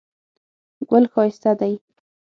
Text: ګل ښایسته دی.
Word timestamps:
ګل 0.89 1.05
ښایسته 1.11 1.51
دی. 1.59 1.73